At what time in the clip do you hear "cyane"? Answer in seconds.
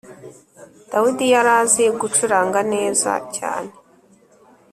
3.35-3.71